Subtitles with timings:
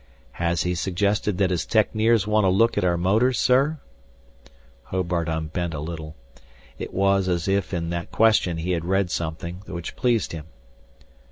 [0.31, 3.77] "Has he suggested that his techneers want a look at our motors, sir?"
[4.85, 6.15] Hobart unbent a little.
[6.79, 10.45] It was as if in that question he had read something which pleased him.